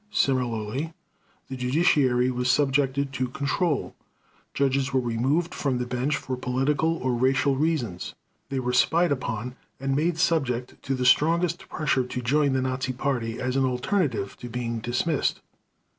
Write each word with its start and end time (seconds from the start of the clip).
Similarly, 0.09 0.95
the 1.47 1.55
judiciary 1.55 2.31
was 2.31 2.49
subjected 2.49 3.13
to 3.13 3.27
control. 3.27 3.93
Judges 4.55 4.91
were 4.91 4.99
removed 4.99 5.53
from 5.53 5.77
the 5.77 5.85
bench 5.85 6.15
for 6.17 6.35
political 6.35 6.97
or 6.97 7.13
racial 7.13 7.55
reasons. 7.55 8.15
They 8.49 8.59
were 8.59 8.73
spied 8.73 9.11
upon 9.11 9.57
and 9.79 9.95
made 9.95 10.17
subject 10.17 10.81
to 10.81 10.95
the 10.95 11.05
strongest 11.05 11.69
pressure 11.69 12.03
to 12.03 12.19
join 12.23 12.53
the 12.53 12.63
Nazi 12.63 12.93
Party 12.93 13.39
as 13.39 13.55
an 13.55 13.65
alternative 13.65 14.35
to 14.37 14.49
being 14.49 14.79
dismissed. 14.79 15.39